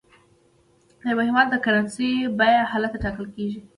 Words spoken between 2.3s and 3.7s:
بیه هلته ټاکل کېږي.